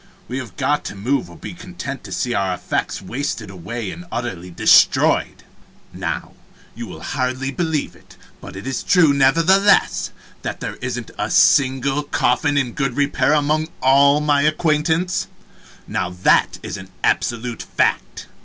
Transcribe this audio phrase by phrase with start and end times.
[0.27, 4.05] We have got to move or be content to see our effects wasted away and
[4.11, 5.43] utterly destroyed.
[5.93, 6.33] "Now,
[6.73, 10.09] you will hardly believe it, but it is true, nevertheless,
[10.41, 15.27] that there isn't a single coffin in good repair among all my acquaintance
[15.87, 18.25] now that is an absolute fact.